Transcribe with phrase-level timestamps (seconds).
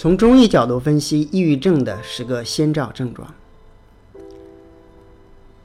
[0.00, 3.34] 从中医角度分析抑郁症的十个先兆症状。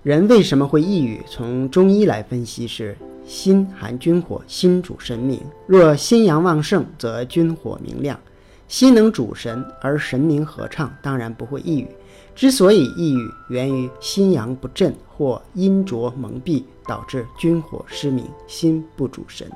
[0.04, 1.21] 人为什么会抑郁？
[1.25, 5.39] 从中医来分析是心含君火，心主神明。
[5.66, 8.20] 若心阳旺盛，则君火明亮，
[8.68, 11.88] 心能主神，而神明合唱，当然不会抑郁。
[12.36, 19.49] 之所以抑郁，源于心阳不振或阴浊蒙蔽，导致君火失明，心不主神。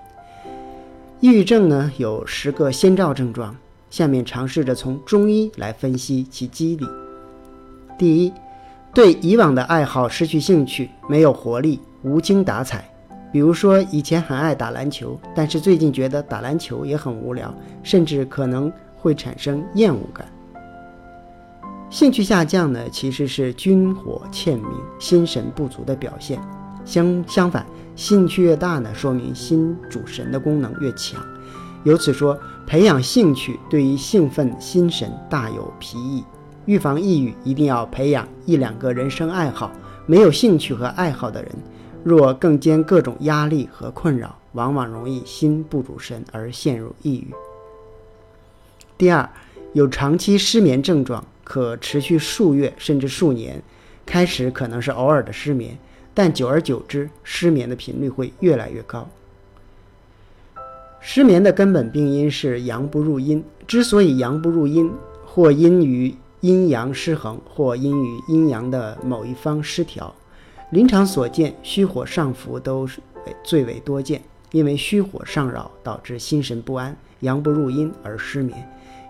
[1.19, 3.53] 抑郁症呢有十个先兆症状，
[3.89, 6.85] 下面尝试着从中医来分析其机理。
[7.97, 8.33] 第一。
[8.91, 12.83] 对以往的爱好失去兴趣，没有活力，无精打采。
[13.31, 17.53] 比如说，以前很爱打篮球，但是最近觉得打篮球也很无聊，
[17.83, 20.27] 甚至可能会产生厌恶感。
[21.91, 26.41] 兴趣下降呢，其实是君火欠明、心神不足的表现。
[26.83, 27.63] 相相反，
[27.95, 31.23] 兴趣越大呢，说明心主神的功能越强。
[31.83, 36.23] 由此说，培养兴趣对于兴奋心神大有裨益。
[36.65, 39.71] 预防抑郁，一定要培养一两个人生爱好。
[40.05, 41.51] 没有兴趣和爱好的人，
[42.03, 47.33] 若更兼各种压力和困扰，往往容易心不主神而陷入抑郁。
[48.97, 49.27] 第二，
[49.73, 53.61] 有长期失眠症状，可持续数月甚至数年。
[54.05, 55.77] 开始可能是偶尔的失眠，
[56.13, 59.07] 但久而久之，失眠的频率会越来越高。
[60.99, 63.43] 失眠的根本病因是阳不入阴。
[63.65, 64.91] 之所以阳不入阴，
[65.25, 70.13] 或因于阴阳失衡，或因于阴阳的某一方失调，
[70.71, 72.99] 临场所见，虚火上浮都是
[73.43, 74.21] 最为多见。
[74.51, 78.57] 因为虚火上扰，导致心神不安，阳不入阴而失眠；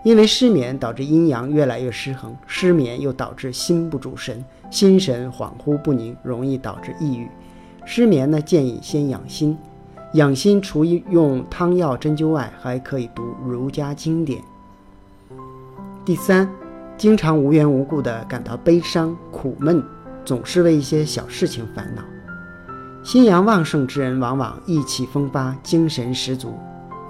[0.04, 7.26] 因为失眠导致阴阳越来越失衡，失眠又导致心不主神，心神恍惚不宁，容易导致抑郁。
[7.86, 9.56] 失眠呢，建议先养心，
[10.14, 14.42] 养心除用汤药针灸外，还可以读儒家经典。
[16.04, 16.48] 第三。
[16.98, 19.82] 经常无缘无故地感到悲伤、苦闷，
[20.22, 22.02] 总是为一些小事情烦恼。
[23.02, 26.52] 心阳旺盛之人往往意气风发、精神十足，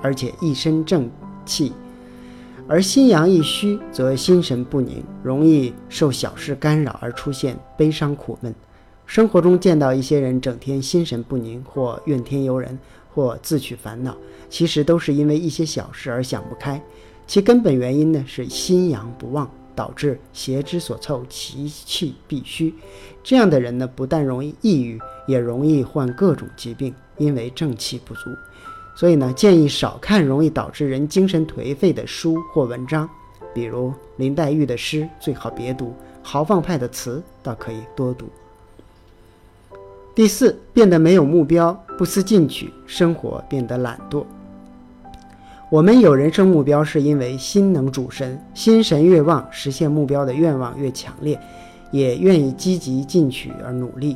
[0.00, 1.10] 而且一身正
[1.44, 1.72] 气；
[2.68, 8.54] 而心阳一虚，则心神不宁，容易受小事干扰而出现悲伤苦闷。
[9.10, 12.78] 生活中见到一些人整天心神不宁，或怨天尤人，
[13.12, 14.16] 或自取烦恼，
[14.48, 16.80] 其实都是因为一些小事而想不开，
[17.26, 19.50] 其根本原因呢是心阳不旺。
[19.74, 22.72] 导致邪之所凑，其气必虚。
[23.24, 28.30] 这样的人呢，不但容易抑郁，也容易患各种疾病，因为正气不足。
[28.94, 33.08] 所以呢，建议少看容易导致人精神颓废的书或文章，
[33.54, 38.28] 比如林黛玉的诗最好别读，豪放派的词倒可以多读。
[40.20, 44.22] 第四，变得没有目标，不思进取，生活变得懒惰。
[45.70, 51.40] 我们有人生目标，是因为心能主神，心神越旺，实现目标的愿望越强烈，
[51.90, 54.14] 也愿意积极进取而努力。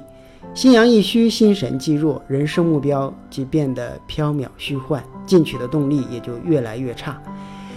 [0.52, 7.18] 心阳一虚，心神既弱，人生目标即变得缥缈虚幻，进取的动力也就越来越差。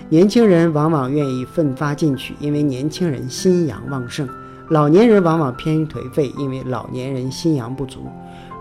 [0.09, 4.27] 年轻人往往愿意奋发进取，因为年轻人心阳旺盛；
[4.69, 8.05] 老年人往往偏于颓废，因为老年人心阳不足。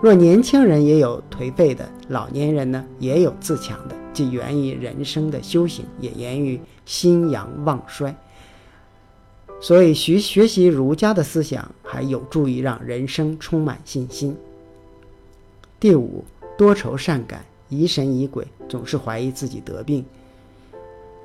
[0.01, 3.95] 若年轻人也有颓废的，老年人呢也有自强的。
[4.13, 8.15] 既源于人生的修行，也源于心阳旺衰。
[9.59, 14.35] 所以学学习儒家的思想，还有助于让人生充满信心。
[15.79, 16.23] 第五，
[16.57, 20.05] 多愁善感，疑神疑鬼，总是怀疑自己得病。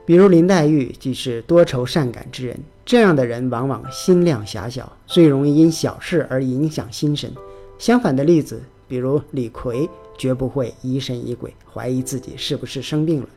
[0.05, 7.33] 比如林黛玉即是多愁善感之人，这样的人往往心量狭小，最容易因小事而影响心神。
[7.79, 9.89] 相反的例子，比如李逵。
[10.19, 13.29] 绝不会疑神疑鬼，怀疑自己是不是生病了。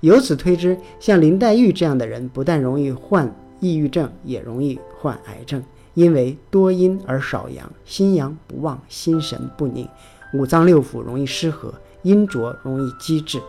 [0.00, 5.60] 由此推知，像林黛玉这样的人，不但容易患抑郁症，也容易患癌症，
[5.94, 9.88] 因为多阴而少阳，心阳不旺，心神不宁，
[10.34, 13.40] 五脏六腑容易失和，阴浊容易积滞。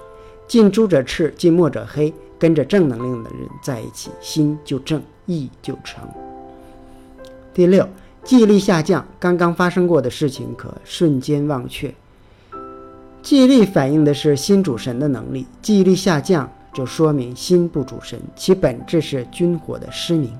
[0.49, 2.11] 近朱者赤，近墨者黑。
[2.40, 6.07] 跟着正能量的人在一起，心就正，意就成。
[7.53, 7.87] 第六，
[8.23, 11.93] 记忆力下降，刚刚发生过的事情可瞬间忘却。
[13.22, 20.31] 记忆力反映的是心主神的能力，记忆力下降就说明心不主神，其本质是君火的失明。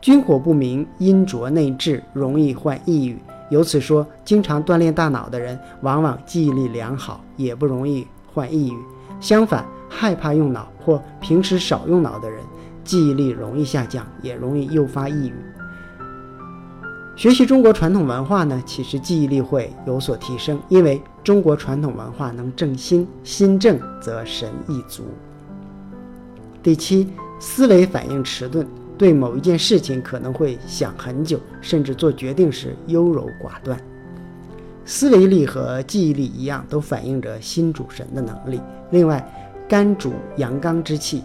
[0.00, 3.16] 君火不明，阴浊内滞，容易患抑郁。
[3.48, 8.93] 由此说，经常锻炼大脑的人，往往记忆力良好，也不容易患抑郁。
[9.20, 12.42] 相反，害怕用脑或平时少用脑的人，
[12.84, 15.34] 记忆力容易下降，也容易诱发抑郁。
[17.16, 25.04] 学习中国传统文化呢，其实记忆力会有所提升，因为中国传统文化能正心，心正则神亦足。
[26.60, 27.08] 第七，
[27.38, 28.66] 思维反应迟钝，
[28.98, 33.78] 对某一件事情可能会想很久，甚至做决定时优柔寡断。
[34.84, 38.60] 思维力和记忆力一样，都反映着心主神的能力。
[38.90, 39.26] 另外，
[39.66, 41.22] 肝主阳刚之气，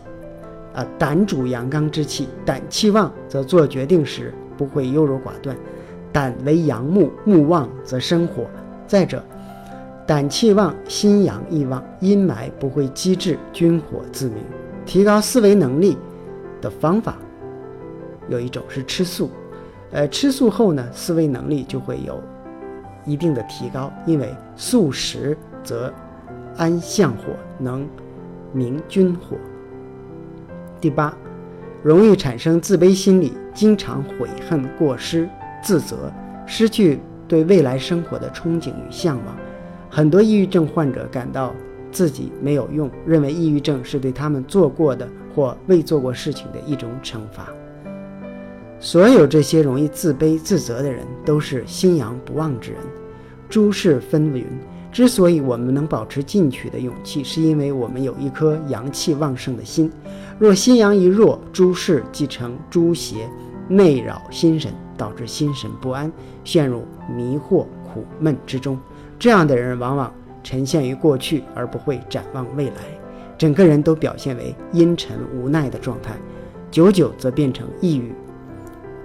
[0.74, 5.56] 啊，胆主阳刚之气，胆气旺则做决定时不会优柔寡断。
[6.12, 8.46] 胆为阳木，木旺则生火。
[8.88, 9.24] 再者，
[10.08, 14.38] 胆气旺，心阳亦旺，阴霾不会积滞，军火自明。
[14.86, 15.98] 提高思维能力
[16.62, 17.18] 的方法
[18.28, 19.30] 有一种是吃素，
[19.92, 22.20] 呃，吃素后呢，思维能力就会有
[23.10, 25.92] 一定的提高，因为素食则
[26.56, 27.88] 安相火，能
[28.54, 29.36] 明君火。
[30.80, 31.14] 第八，
[31.82, 35.28] 容易产生自卑心理，经常悔恨过失。
[35.62, 36.12] 自责，
[36.46, 39.36] 失去对未来生活的憧憬与向往。
[39.90, 41.54] 很多抑郁症患者感到
[41.92, 47.48] 自己没有用，认为抑郁症是对他们做过的或未做过事情的一种惩罚。
[48.80, 52.80] 所有这些容易自卑自责的人，都是心阳不旺之人。
[53.50, 54.46] 诸事纷纭，
[54.92, 59.92] 之所以我们能保持进取的勇气，是因为我们有一颗阳气旺盛的心。
[60.38, 63.30] 若心阳一弱，诸事即成诸邪，
[63.68, 64.74] 内扰心神。
[65.00, 66.12] 导致心神不安，
[66.44, 66.84] 陷入
[67.16, 68.78] 迷惑苦闷之中。
[69.18, 72.74] 这样的人往往沉陷于过去，而不会展望未来，
[73.38, 76.18] 整个人都表现为阴沉无奈的状态，
[76.70, 78.14] 久久则变成抑郁。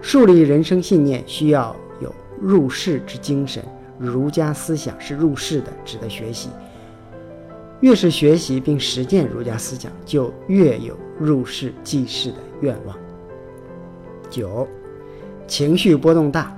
[0.06, 3.64] 树立人生信念需要有入世之精神，
[3.98, 6.50] 儒家思想是入世的，值得学习。
[7.80, 12.94] 越是学习并实践儒家思想，就越有入世济世的愿望。
[14.28, 14.68] 九。
[15.46, 16.54] 情绪波动大，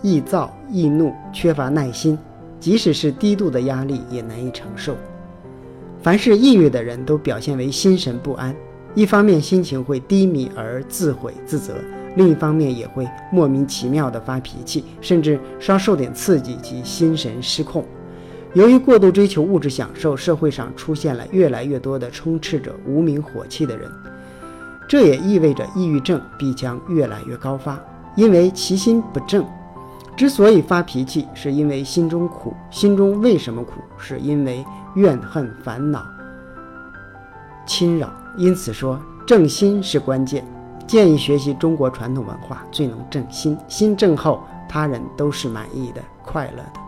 [0.00, 2.18] 易躁易怒，缺乏耐心，
[2.58, 4.96] 即使是低度的压力也难以承受。
[6.02, 8.56] 凡是抑郁的人都表现为心神不安，
[8.94, 11.74] 一方面心情会低迷而自毁自责，
[12.16, 17.84] 另一方面也会莫名其妙地发脾气，甚至稍受点刺激即心神失控。
[18.54, 23.90] 由于过度追求物质享受，社会上出现了越来越多的充斥着无名火气的人，
[24.88, 27.78] 这也意味着抑郁症必将越来越高发。
[28.14, 29.44] 因为其心不正，
[30.16, 32.54] 之所以发脾气，是因为心中苦。
[32.70, 33.72] 心中为什么苦？
[33.98, 34.64] 是因为
[34.94, 36.02] 怨恨、烦恼
[37.66, 38.10] 侵扰。
[38.38, 40.55] 因此说，正心是关键。
[40.86, 43.58] 建议学习中国传统文化，最能正心。
[43.66, 46.80] 心正后，他人都是满意的、快乐的。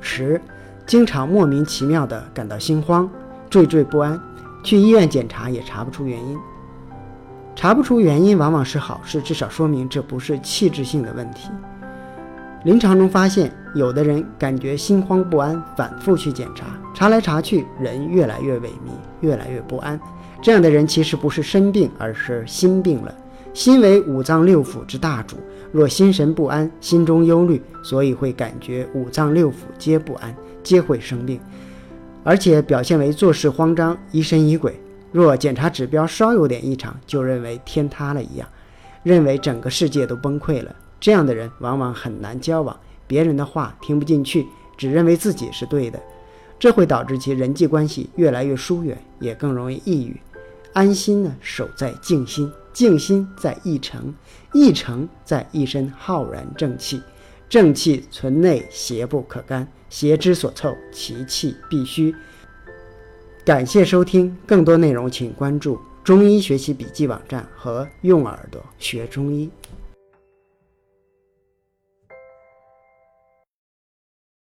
[0.00, 0.40] 十，
[0.86, 3.08] 经常莫名其妙的感到心慌、
[3.50, 4.20] 惴惴不安，
[4.62, 6.36] 去医院检查也查不出原因。
[7.54, 11.50] 查不出原因往往是好事，至少说明这不是器质性的问题。
[12.64, 18.90] 临床中发现，有的人感觉心慌不安，反复去检查，查来查去，人越来越萎靡，
[19.20, 20.00] 越来越不安。
[20.44, 23.14] 这样的人其实不是生病，而是心病了。
[23.54, 25.38] 心为五脏六腑之大主，
[25.72, 31.40] 若心神不安，心中忧虑，所以会感觉五脏六腑皆不安，皆会生病，
[32.22, 34.78] 而且表现为做事慌张，疑神疑鬼。
[35.12, 38.46] 若检查指标稍有点异常，就认为天塌了一样，
[39.02, 40.76] 认为整个世界都崩溃了。
[41.00, 44.46] 这样的人往往很难交往，别人的话听不进去，
[44.76, 45.98] 只认为自己是对的，
[46.58, 50.20] 这会导致其人际关系越来越疏远，也更容易抑郁。
[50.74, 54.12] 安心呢，守在静心，静心在一诚，
[54.52, 57.00] 一诚在一身浩然正气，
[57.48, 62.12] 正气存内，邪不可干，邪之所凑，其气必虚。
[63.44, 69.48] 感谢收听，更多内容请关注中医学习笔记网站和用耳朵学中医。